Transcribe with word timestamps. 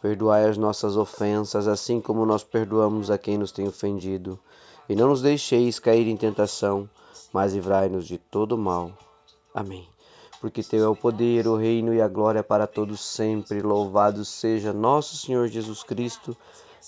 Perdoai 0.00 0.48
as 0.48 0.56
nossas 0.56 0.96
ofensas, 0.96 1.66
assim 1.66 2.00
como 2.00 2.24
nós 2.24 2.44
perdoamos 2.44 3.10
a 3.10 3.18
quem 3.18 3.36
nos 3.36 3.50
tem 3.50 3.66
ofendido. 3.66 4.38
E 4.88 4.94
não 4.94 5.08
nos 5.08 5.20
deixeis 5.20 5.78
cair 5.78 6.06
em 6.06 6.16
tentação, 6.16 6.88
mas 7.32 7.52
livrai-nos 7.52 8.06
de 8.06 8.16
todo 8.16 8.56
mal. 8.56 8.92
Amém. 9.52 9.88
Porque 10.40 10.62
Teu 10.62 10.84
é 10.84 10.88
o 10.88 10.94
poder, 10.94 11.48
o 11.48 11.56
reino 11.56 11.92
e 11.92 12.00
a 12.00 12.06
glória 12.06 12.44
para 12.44 12.66
todos 12.66 13.00
sempre. 13.00 13.60
Louvado 13.60 14.24
seja 14.24 14.72
nosso 14.72 15.16
Senhor 15.16 15.48
Jesus 15.48 15.82
Cristo, 15.82 16.36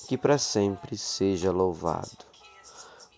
que 0.06 0.16
para 0.16 0.38
sempre 0.38 0.96
seja 0.96 1.50
louvado. 1.50 2.30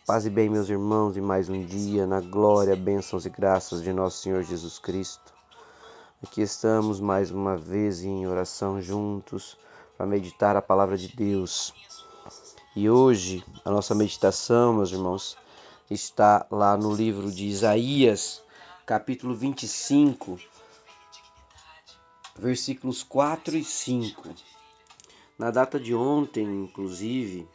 Paz 0.07 0.25
e 0.25 0.31
bem, 0.31 0.49
meus 0.49 0.71
irmãos, 0.71 1.17
e 1.19 1.21
mais 1.21 1.51
um 1.51 1.65
dia 1.65 2.07
na 2.07 2.21
glória, 2.21 2.75
bênçãos 2.75 3.27
e 3.27 3.31
graças 3.31 3.83
de 3.83 3.93
nosso 3.93 4.23
Senhor 4.23 4.43
Jesus 4.43 4.79
Cristo. 4.79 5.33
Aqui 6.23 6.41
estamos 6.41 6.99
mais 6.99 7.31
uma 7.31 7.57
vez 7.57 8.03
em 8.03 8.27
oração 8.27 8.81
juntos 8.81 9.57
para 9.97 10.07
meditar 10.07 10.57
a 10.57 10.63
palavra 10.63 10.97
de 10.97 11.09
Deus. 11.09 11.75
E 12.75 12.89
hoje 12.89 13.45
a 13.65 13.71
nossa 13.71 13.95
meditação, 13.95 14.75
meus 14.75 14.91
irmãos, 14.93 15.37
está 15.91 16.47
lá 16.51 16.77
no 16.77 16.95
livro 16.95 17.31
de 17.31 17.47
Isaías, 17.47 18.43
capítulo 18.87 19.35
25, 19.35 20.39
versículos 22.37 23.03
4 23.03 23.57
e 23.57 23.65
5. 23.65 24.31
Na 25.39 25.51
data 25.51 25.79
de 25.79 25.95
ontem, 25.95 26.45
inclusive, 26.45 27.49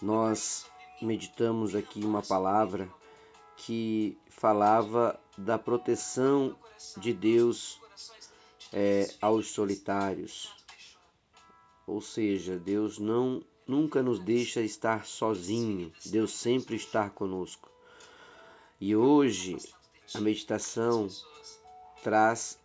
nós 0.00 0.66
meditamos 1.02 1.74
aqui 1.74 2.04
uma 2.04 2.22
palavra 2.22 2.88
que 3.56 4.16
falava 4.28 5.18
da 5.36 5.58
proteção 5.58 6.56
de 6.96 7.12
Deus 7.12 7.80
é, 8.72 9.10
aos 9.20 9.50
solitários. 9.50 10.57
Ou 11.88 12.02
seja, 12.02 12.58
Deus 12.58 12.98
não 12.98 13.42
nunca 13.66 14.02
nos 14.02 14.18
deixa 14.18 14.60
estar 14.60 15.06
sozinho. 15.06 15.90
Deus 16.04 16.32
sempre 16.32 16.76
está 16.76 17.08
conosco. 17.08 17.70
E 18.78 18.94
hoje 18.94 19.56
a 20.14 20.20
meditação 20.20 21.08
traz 22.02 22.58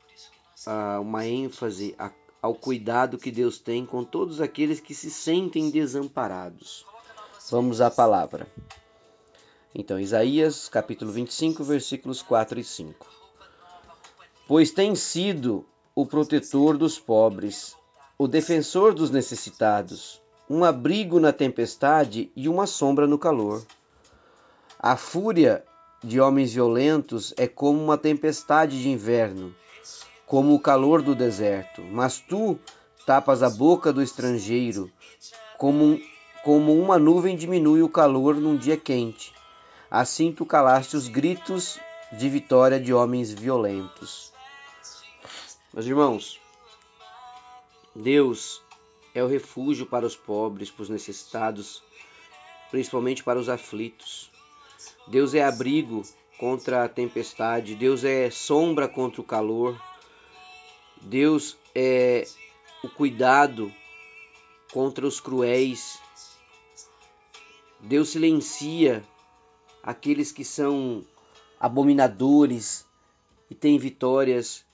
uh, 0.67 1.01
uma 1.01 1.25
ênfase 1.25 1.95
a, 1.97 2.11
ao 2.41 2.53
cuidado 2.53 3.17
que 3.17 3.31
Deus 3.31 3.57
tem 3.57 3.85
com 3.85 4.03
todos 4.03 4.41
aqueles 4.41 4.81
que 4.81 4.93
se 4.93 5.09
sentem 5.09 5.69
desamparados. 5.69 6.85
Vamos 7.49 7.79
à 7.79 7.89
palavra. 7.89 8.45
Então, 9.73 9.97
Isaías, 9.97 10.67
capítulo 10.67 11.13
25, 11.13 11.63
versículos 11.63 12.21
4 12.21 12.59
e 12.59 12.63
5. 12.63 13.07
Pois 14.45 14.69
tem 14.69 14.93
sido 14.95 15.65
o 15.95 16.05
protetor 16.05 16.77
dos 16.77 16.99
pobres 16.99 17.73
o 18.23 18.27
defensor 18.27 18.93
dos 18.93 19.11
necessitados, 19.11 20.21
um 20.49 20.63
abrigo 20.63 21.19
na 21.19 21.33
tempestade 21.33 22.31
e 22.33 22.47
uma 22.47 22.65
sombra 22.65 23.05
no 23.05 23.19
calor. 23.19 23.61
A 24.79 24.95
fúria 24.95 25.61
de 26.01 26.21
homens 26.21 26.53
violentos 26.53 27.33
é 27.35 27.49
como 27.49 27.83
uma 27.83 27.97
tempestade 27.97 28.81
de 28.81 28.87
inverno, 28.87 29.53
como 30.25 30.55
o 30.55 30.59
calor 30.59 31.01
do 31.01 31.13
deserto. 31.13 31.81
Mas 31.81 32.17
tu 32.17 32.57
tapas 33.05 33.43
a 33.43 33.49
boca 33.49 33.91
do 33.91 34.01
estrangeiro, 34.01 34.89
como, 35.57 35.99
como 36.45 36.79
uma 36.79 36.97
nuvem 36.97 37.35
diminui 37.35 37.81
o 37.81 37.89
calor 37.89 38.35
num 38.35 38.55
dia 38.55 38.77
quente. 38.77 39.33
Assim 39.91 40.31
tu 40.31 40.45
calaste 40.45 40.95
os 40.95 41.09
gritos 41.09 41.77
de 42.13 42.29
vitória 42.29 42.79
de 42.79 42.93
homens 42.93 43.33
violentos. 43.33 44.31
Meus 45.73 45.85
irmãos, 45.85 46.41
Deus 47.95 48.63
é 49.13 49.23
o 49.23 49.27
refúgio 49.27 49.85
para 49.85 50.05
os 50.05 50.15
pobres, 50.15 50.71
para 50.71 50.83
os 50.83 50.89
necessitados, 50.89 51.83
principalmente 52.71 53.23
para 53.23 53.39
os 53.39 53.49
aflitos. 53.49 54.31
Deus 55.07 55.33
é 55.33 55.43
abrigo 55.43 56.03
contra 56.39 56.83
a 56.83 56.89
tempestade, 56.89 57.75
Deus 57.75 58.03
é 58.03 58.31
sombra 58.31 58.87
contra 58.87 59.21
o 59.21 59.23
calor. 59.23 59.79
Deus 61.01 61.55
é 61.75 62.27
o 62.83 62.89
cuidado 62.89 63.71
contra 64.71 65.05
os 65.05 65.19
cruéis. 65.19 65.99
Deus 67.79 68.09
silencia 68.09 69.03
aqueles 69.83 70.31
que 70.31 70.43
são 70.43 71.05
abominadores 71.59 72.87
e 73.49 73.55
têm 73.55 73.77
vitórias 73.77 74.65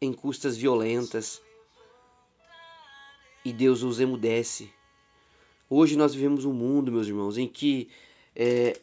em 0.00 0.12
custas 0.12 0.56
violentas 0.56 1.42
e 3.44 3.52
Deus 3.52 3.82
os 3.82 4.00
emudece. 4.00 4.70
Hoje 5.68 5.96
nós 5.96 6.14
vivemos 6.14 6.44
um 6.44 6.52
mundo, 6.52 6.90
meus 6.90 7.06
irmãos, 7.06 7.38
em 7.38 7.46
que 7.46 7.88
é, 8.34 8.76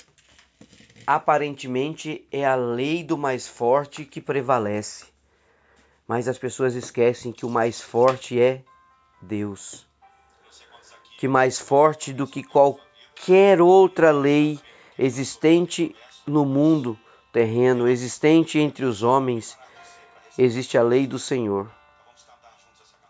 aparentemente 1.05 2.25
é 2.31 2.45
a 2.45 2.55
lei 2.55 3.03
do 3.03 3.17
mais 3.17 3.47
forte 3.47 4.05
que 4.05 4.21
prevalece, 4.21 5.05
mas 6.07 6.27
as 6.27 6.37
pessoas 6.37 6.75
esquecem 6.75 7.31
que 7.31 7.45
o 7.45 7.49
mais 7.49 7.81
forte 7.81 8.39
é 8.39 8.63
Deus. 9.21 9.85
Que 11.17 11.27
mais 11.27 11.59
forte 11.59 12.13
do 12.13 12.27
que 12.27 12.43
qualquer 12.43 13.61
outra 13.61 14.11
lei 14.11 14.59
existente 14.97 15.95
no 16.25 16.45
mundo 16.45 16.97
terreno, 17.31 17.87
existente 17.87 18.59
entre 18.59 18.85
os 18.85 19.03
homens, 19.03 19.57
existe 20.37 20.77
a 20.77 20.83
lei 20.83 21.05
do 21.05 21.19
Senhor. 21.19 21.69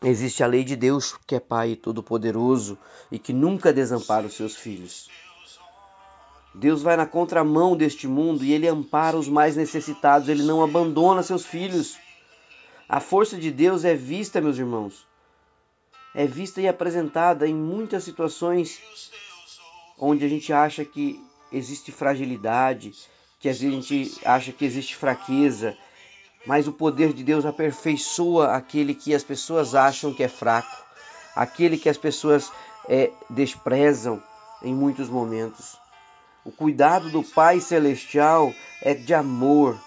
Existe 0.04 0.44
a 0.44 0.48
lei 0.48 0.64
de 0.64 0.76
Deus, 0.76 1.16
que 1.26 1.36
é 1.36 1.40
Pai 1.40 1.76
Todo-Poderoso 1.76 2.78
e 3.12 3.18
que 3.18 3.34
nunca 3.34 3.74
desampara 3.74 4.28
os 4.28 4.36
seus 4.36 4.56
filhos. 4.56 5.10
Deus 6.54 6.82
vai 6.82 6.96
na 6.96 7.06
contramão 7.06 7.76
deste 7.76 8.08
mundo 8.08 8.44
e 8.44 8.54
ele 8.54 8.68
ampara 8.68 9.18
os 9.18 9.28
mais 9.28 9.56
necessitados, 9.56 10.30
ele 10.30 10.44
não 10.44 10.64
abandona 10.64 11.24
seus 11.24 11.46
filhos. 11.46 11.98
A 12.88 13.00
força 13.00 13.38
de 13.38 13.52
Deus 13.52 13.84
é 13.84 13.96
vista, 13.96 14.40
meus 14.40 14.58
irmãos, 14.58 15.06
é 16.14 16.26
vista 16.26 16.62
e 16.62 16.68
apresentada 16.68 17.48
em 17.48 17.54
muitas 17.54 18.04
situações 18.04 18.80
onde 20.00 20.24
a 20.26 20.30
gente 20.30 20.54
acha 20.54 20.86
que 20.86 21.20
existe 21.52 21.92
fragilidade, 21.92 22.94
que 23.40 23.50
a 23.50 23.54
gente 23.54 24.16
acha 24.24 24.52
que 24.52 24.66
existe 24.66 24.96
fraqueza, 24.96 25.78
mas 26.46 26.68
o 26.68 26.72
poder 26.72 27.14
de 27.14 27.24
Deus 27.24 27.46
aperfeiçoa 27.46 28.56
aquele 28.56 28.94
que 28.94 29.14
as 29.14 29.24
pessoas 29.24 29.76
acham 29.76 30.14
que 30.14 30.24
é 30.24 30.28
fraco, 30.28 30.86
aquele 31.36 31.78
que 31.78 31.90
as 31.90 31.98
pessoas 31.98 32.52
é, 32.88 33.12
desprezam 33.30 34.22
em 34.62 34.74
muitos 34.74 35.10
momentos. 35.10 35.78
O 36.46 36.52
cuidado 36.52 37.10
do 37.10 37.24
Pai 37.24 37.60
Celestial 37.60 38.54
é 38.82 38.94
de 38.94 39.14
amor 39.14 39.78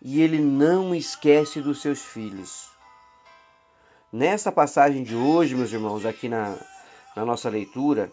e 0.00 0.22
ele 0.22 0.38
não 0.38 0.94
esquece 0.94 1.60
dos 1.60 1.82
seus 1.82 2.00
filhos. 2.00 2.68
Nessa 4.10 4.50
passagem 4.50 5.02
de 5.02 5.14
hoje, 5.14 5.54
meus 5.54 5.72
irmãos, 5.72 6.06
aqui 6.06 6.28
na, 6.28 6.56
na 7.14 7.24
nossa 7.26 7.50
leitura, 7.50 8.10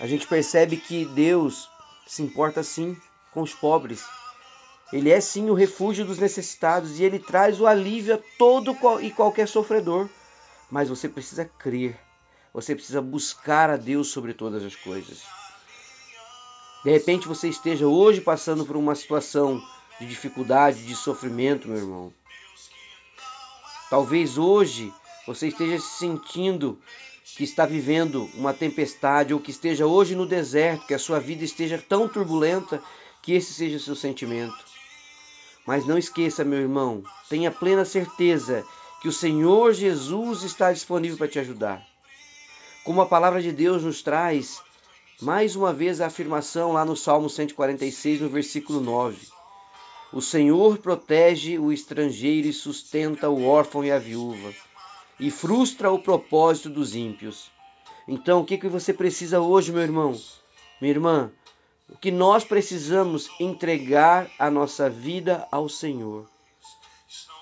a 0.00 0.06
gente 0.06 0.26
percebe 0.26 0.78
que 0.78 1.04
Deus 1.04 1.68
se 2.06 2.22
importa 2.22 2.62
sim 2.62 2.96
com 3.32 3.42
os 3.42 3.52
pobres 3.52 4.02
ele 4.92 5.10
é 5.10 5.20
sim 5.20 5.48
o 5.48 5.54
refúgio 5.54 6.04
dos 6.04 6.18
necessitados 6.18 7.00
e 7.00 7.04
ele 7.04 7.18
traz 7.18 7.60
o 7.60 7.66
alívio 7.66 8.14
a 8.16 8.18
todo 8.36 8.76
e 9.00 9.10
qualquer 9.10 9.48
sofredor. 9.48 10.08
Mas 10.70 10.88
você 10.88 11.08
precisa 11.08 11.44
crer, 11.44 11.98
você 12.52 12.74
precisa 12.74 13.00
buscar 13.00 13.70
a 13.70 13.76
Deus 13.76 14.08
sobre 14.08 14.34
todas 14.34 14.62
as 14.62 14.76
coisas. 14.76 15.22
De 16.84 16.90
repente 16.90 17.28
você 17.28 17.48
esteja 17.48 17.86
hoje 17.86 18.20
passando 18.20 18.66
por 18.66 18.76
uma 18.76 18.94
situação 18.94 19.62
de 19.98 20.06
dificuldade, 20.06 20.84
de 20.84 20.94
sofrimento, 20.94 21.68
meu 21.68 21.78
irmão. 21.78 22.12
Talvez 23.88 24.36
hoje 24.36 24.92
você 25.26 25.48
esteja 25.48 25.78
se 25.78 25.98
sentindo 25.98 26.78
que 27.36 27.44
está 27.44 27.64
vivendo 27.64 28.28
uma 28.34 28.52
tempestade 28.52 29.32
ou 29.32 29.40
que 29.40 29.50
esteja 29.50 29.86
hoje 29.86 30.14
no 30.14 30.26
deserto, 30.26 30.86
que 30.86 30.94
a 30.94 30.98
sua 30.98 31.18
vida 31.18 31.44
esteja 31.44 31.78
tão 31.78 32.08
turbulenta 32.08 32.82
que 33.22 33.32
esse 33.32 33.54
seja 33.54 33.76
o 33.76 33.80
seu 33.80 33.94
sentimento. 33.94 34.71
Mas 35.66 35.86
não 35.86 35.96
esqueça, 35.96 36.44
meu 36.44 36.58
irmão, 36.58 37.04
tenha 37.28 37.50
plena 37.50 37.84
certeza 37.84 38.64
que 39.00 39.08
o 39.08 39.12
Senhor 39.12 39.72
Jesus 39.72 40.42
está 40.42 40.72
disponível 40.72 41.16
para 41.16 41.28
te 41.28 41.38
ajudar. 41.38 41.84
Como 42.84 43.00
a 43.00 43.06
palavra 43.06 43.40
de 43.40 43.52
Deus 43.52 43.82
nos 43.84 44.02
traz, 44.02 44.60
mais 45.20 45.54
uma 45.54 45.72
vez 45.72 46.00
a 46.00 46.06
afirmação 46.06 46.72
lá 46.72 46.84
no 46.84 46.96
Salmo 46.96 47.30
146, 47.30 48.20
no 48.20 48.28
versículo 48.28 48.80
9. 48.80 49.16
O 50.12 50.20
Senhor 50.20 50.78
protege 50.78 51.58
o 51.58 51.72
estrangeiro 51.72 52.48
e 52.48 52.52
sustenta 52.52 53.30
o 53.30 53.46
órfão 53.46 53.84
e 53.84 53.90
a 53.90 53.98
viúva, 53.98 54.52
e 55.18 55.30
frustra 55.30 55.90
o 55.90 55.98
propósito 55.98 56.68
dos 56.68 56.94
ímpios. 56.94 57.50
Então, 58.06 58.40
o 58.40 58.44
que, 58.44 58.58
que 58.58 58.68
você 58.68 58.92
precisa 58.92 59.40
hoje, 59.40 59.72
meu 59.72 59.82
irmão? 59.82 60.20
Minha 60.80 60.94
irmã, 60.94 61.32
o 61.92 61.98
que 61.98 62.10
nós 62.10 62.42
precisamos 62.42 63.28
entregar 63.38 64.26
a 64.38 64.50
nossa 64.50 64.88
vida 64.88 65.46
ao 65.52 65.68
Senhor. 65.68 66.26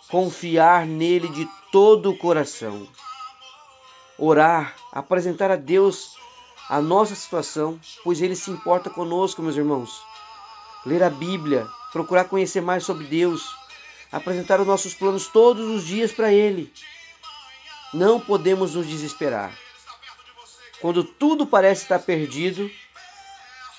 Confiar 0.08 0.84
nele 0.84 1.28
de 1.28 1.48
todo 1.70 2.10
o 2.10 2.18
coração. 2.18 2.88
Orar, 4.18 4.74
apresentar 4.90 5.52
a 5.52 5.56
Deus 5.56 6.16
a 6.68 6.80
nossa 6.80 7.14
situação, 7.14 7.78
pois 8.02 8.20
ele 8.20 8.34
se 8.34 8.50
importa 8.50 8.90
conosco, 8.90 9.40
meus 9.40 9.56
irmãos. 9.56 10.02
Ler 10.84 11.04
a 11.04 11.10
Bíblia, 11.10 11.68
procurar 11.92 12.24
conhecer 12.24 12.60
mais 12.60 12.82
sobre 12.82 13.06
Deus, 13.06 13.54
apresentar 14.10 14.60
os 14.60 14.66
nossos 14.66 14.94
planos 14.94 15.28
todos 15.28 15.64
os 15.68 15.86
dias 15.86 16.10
para 16.10 16.32
ele. 16.32 16.72
Não 17.94 18.18
podemos 18.18 18.74
nos 18.74 18.86
desesperar. 18.86 19.56
Quando 20.80 21.04
tudo 21.04 21.46
parece 21.46 21.82
estar 21.82 22.00
perdido, 22.00 22.68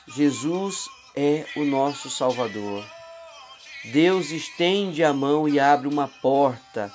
Jesus 0.08 0.90
é 1.16 1.46
o 1.56 1.64
nosso 1.64 2.10
Salvador. 2.10 2.84
Deus 3.86 4.32
estende 4.32 5.04
a 5.04 5.14
mão 5.14 5.48
e 5.48 5.60
abre 5.60 5.88
uma 5.88 6.08
porta 6.08 6.92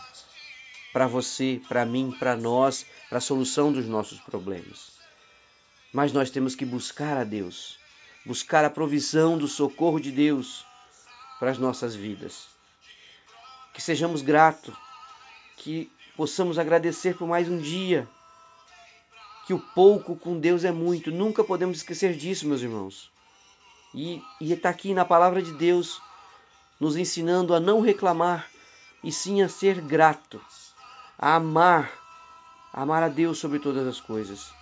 para 0.93 1.07
você, 1.07 1.61
para 1.69 1.85
mim, 1.85 2.15
para 2.19 2.37
nós, 2.37 2.85
para 3.09 3.19
a 3.19 3.21
solução 3.21 3.73
dos 3.73 3.87
nossos 3.87 4.19
problemas. 4.21 4.93
Mas 5.93 6.13
nós 6.13 6.31
temos 6.31 6.55
que 6.55 6.65
buscar 6.65 7.17
a 7.17 7.25
Deus, 7.25 7.79
buscar 8.25 8.65
a 8.65 8.71
provisão 8.71 9.39
do 9.39 9.47
socorro 9.47 10.01
de 10.01 10.11
Deus 10.11 10.67
para 11.39 11.51
as 11.51 11.59
nossas 11.59 11.95
vidas. 11.95 12.49
Que 13.73 13.81
sejamos 13.81 14.21
gratos, 14.21 14.75
que 15.59 15.91
possamos 16.17 16.59
agradecer 16.59 17.17
por 17.17 17.29
mais 17.29 17.49
um 17.49 17.59
dia 17.59 18.09
que 19.47 19.55
o 19.55 19.61
pouco 19.61 20.17
com 20.17 20.39
Deus 20.39 20.65
é 20.65 20.73
muito. 20.73 21.13
Nunca 21.13 21.45
podemos 21.45 21.79
esquecer 21.79 22.15
disso, 22.17 22.49
meus 22.49 22.63
irmãos. 22.63 23.11
E 23.95 24.21
está 24.41 24.69
aqui 24.69 24.93
na 24.93 25.05
palavra 25.05 25.41
de 25.41 25.53
Deus 25.53 26.03
nos 26.81 26.97
ensinando 26.97 27.55
a 27.55 27.61
não 27.61 27.81
reclamar 27.81 28.51
e 29.03 29.13
sim 29.13 29.41
a 29.43 29.49
ser 29.49 29.81
grato, 29.81 30.41
a 31.17 31.37
amar, 31.37 31.93
a 32.73 32.83
amar 32.83 33.05
a 33.05 33.09
Deus 33.09 33.39
sobre 33.39 33.61
todas 33.61 33.87
as 33.87 34.01
coisas. 34.01 34.53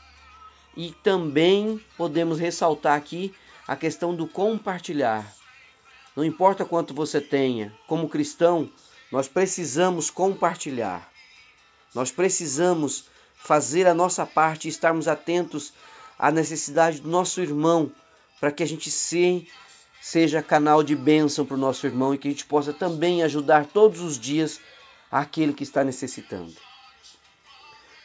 E 0.76 0.92
também 1.02 1.82
podemos 1.96 2.38
ressaltar 2.38 2.96
aqui 2.96 3.34
a 3.66 3.74
questão 3.74 4.14
do 4.14 4.28
compartilhar. 4.28 5.34
Não 6.14 6.24
importa 6.24 6.64
quanto 6.64 6.92
você 6.92 7.20
tenha, 7.20 7.74
como 7.88 8.08
cristão, 8.08 8.70
nós 9.10 9.26
precisamos 9.26 10.10
compartilhar. 10.10 11.10
Nós 11.94 12.12
precisamos 12.12 13.08
fazer 13.44 13.86
a 13.86 13.92
nossa 13.92 14.24
parte 14.24 14.64
e 14.66 14.70
estarmos 14.70 15.06
atentos 15.06 15.74
à 16.18 16.30
necessidade 16.30 17.00
do 17.00 17.08
nosso 17.10 17.42
irmão, 17.42 17.92
para 18.40 18.50
que 18.50 18.62
a 18.62 18.66
gente 18.66 18.90
seja 20.00 20.42
canal 20.42 20.82
de 20.82 20.96
bênção 20.96 21.44
para 21.44 21.54
o 21.54 21.60
nosso 21.60 21.86
irmão 21.86 22.14
e 22.14 22.18
que 22.18 22.26
a 22.26 22.30
gente 22.30 22.46
possa 22.46 22.72
também 22.72 23.22
ajudar 23.22 23.66
todos 23.66 24.00
os 24.00 24.18
dias 24.18 24.60
aquele 25.10 25.52
que 25.52 25.62
está 25.62 25.84
necessitando. 25.84 26.54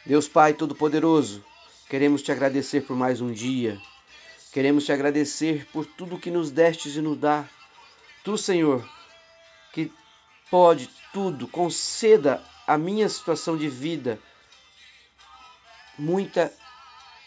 Deus 0.04 0.28
Pai 0.28 0.52
Todo-Poderoso, 0.52 1.42
queremos 1.88 2.20
te 2.20 2.30
agradecer 2.30 2.82
por 2.82 2.94
mais 2.94 3.22
um 3.22 3.32
dia. 3.32 3.80
Queremos 4.52 4.84
te 4.84 4.92
agradecer 4.92 5.66
por 5.72 5.86
tudo 5.86 6.18
que 6.18 6.30
nos 6.30 6.50
destes 6.50 6.96
e 6.96 7.00
nos 7.00 7.16
dá. 7.16 7.48
Tu, 8.22 8.36
Senhor, 8.36 8.86
que 9.72 9.90
pode 10.50 10.90
tudo, 11.14 11.48
conceda 11.48 12.42
a 12.66 12.76
minha 12.76 13.08
situação 13.08 13.56
de 13.56 13.68
vida 13.68 14.18
muita 16.00 16.52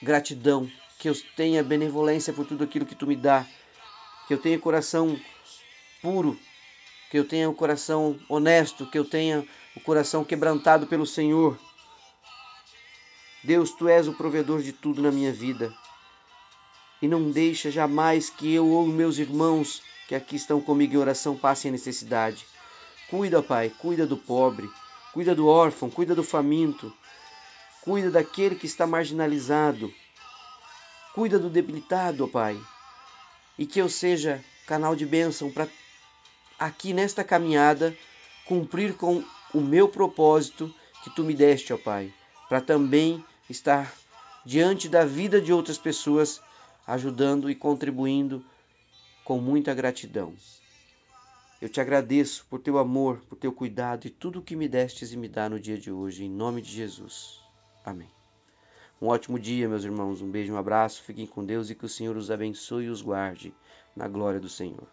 gratidão, 0.02 0.70
que 0.98 1.08
eu 1.08 1.16
tenha 1.36 1.64
benevolência 1.64 2.34
por 2.34 2.46
tudo 2.46 2.64
aquilo 2.64 2.86
que 2.86 2.96
tu 2.96 3.06
me 3.06 3.16
dá, 3.16 3.46
que 4.28 4.34
eu 4.34 4.38
tenha 4.38 4.58
coração 4.58 5.20
puro, 6.02 6.38
que 7.12 7.18
eu 7.18 7.26
tenha 7.26 7.48
o 7.48 7.52
um 7.52 7.56
coração 7.56 8.20
honesto, 8.28 8.90
que 8.90 8.98
eu 8.98 9.06
tenha 9.06 9.48
o 9.76 9.80
coração 9.80 10.24
quebrantado 10.24 10.88
pelo 10.88 11.06
Senhor. 11.06 11.58
Deus, 13.44 13.72
tu 13.72 13.88
és 13.88 14.08
o 14.08 14.14
provedor 14.14 14.62
de 14.62 14.74
tudo 14.74 15.02
na 15.02 15.12
minha 15.12 15.32
vida. 15.32 15.74
E 17.02 17.08
não 17.08 17.30
deixa 17.30 17.70
jamais 17.70 18.30
que 18.30 18.54
eu 18.54 18.68
ou 18.68 18.88
meus 18.88 19.18
irmãos 19.18 19.84
que 20.08 20.16
aqui 20.16 20.36
estão 20.36 20.60
comigo 20.62 20.94
em 20.94 20.98
oração 20.98 21.38
passem 21.38 21.70
a 21.70 21.74
necessidade. 21.74 22.46
Cuida, 23.10 23.44
Pai, 23.44 23.70
cuida 23.70 24.08
do 24.08 24.18
pobre, 24.18 24.70
cuida 25.14 25.36
do 25.36 25.48
órfão, 25.48 25.90
cuida 25.90 26.16
do 26.16 26.24
faminto, 26.24 26.92
Cuida 27.84 28.10
daquele 28.10 28.56
que 28.56 28.66
está 28.66 28.88
marginalizado. 28.88 29.94
Cuida 31.14 31.38
do 31.38 31.50
debilitado, 31.50 32.24
ó 32.24 32.28
Pai. 32.28 32.58
E 33.60 33.66
que 33.66 33.80
eu 33.80 33.90
seja 33.90 34.42
canal 34.66 34.96
de 34.96 35.06
bênção 35.06 35.52
para 35.52 35.68
aqui 36.58 36.94
nesta 36.94 37.26
caminhada 37.26 37.94
cumprir 38.46 38.96
com 38.96 39.22
o 39.54 39.60
meu 39.60 39.90
propósito 39.90 40.74
que 41.04 41.10
tu 41.10 41.26
me 41.26 41.34
deste, 41.34 41.74
ó 41.74 41.78
Pai, 41.78 42.14
para 42.48 42.62
também 42.62 43.24
estar 43.50 43.94
diante 44.46 44.88
da 44.88 45.04
vida 45.04 45.42
de 45.42 45.52
outras 45.52 45.78
pessoas, 45.78 46.42
ajudando 46.88 47.50
e 47.50 47.56
contribuindo 47.56 48.46
com 49.26 49.40
muita 49.40 49.74
gratidão. 49.74 50.34
Eu 51.62 51.68
te 51.68 51.82
agradeço 51.82 52.46
por 52.50 52.62
teu 52.62 52.78
amor, 52.78 53.22
por 53.28 53.36
teu 53.38 53.52
cuidado 53.52 54.08
e 54.08 54.10
tudo 54.10 54.40
o 54.40 54.42
que 54.42 54.56
me 54.56 54.70
destes 54.70 55.12
e 55.12 55.18
me 55.18 55.28
dá 55.28 55.50
no 55.50 55.60
dia 55.60 55.78
de 55.78 55.92
hoje, 55.92 56.24
em 56.24 56.30
nome 56.30 56.62
de 56.62 56.72
Jesus. 56.72 57.43
Amém. 57.84 58.10
Um 59.02 59.08
ótimo 59.08 59.38
dia, 59.38 59.68
meus 59.68 59.84
irmãos. 59.84 60.22
Um 60.22 60.32
beijo, 60.32 60.54
um 60.54 60.58
abraço. 60.58 61.04
Fiquem 61.04 61.28
com 61.28 61.46
Deus 61.46 61.70
e 61.70 61.76
que 61.76 61.86
o 61.86 61.90
Senhor 61.90 62.16
os 62.16 62.32
abençoe 62.32 62.86
e 62.86 62.90
os 62.90 63.02
guarde 63.02 63.54
na 63.96 64.08
glória 64.08 64.40
do 64.40 64.48
Senhor. 64.48 64.88